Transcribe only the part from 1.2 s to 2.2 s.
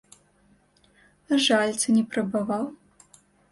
А жаліцца не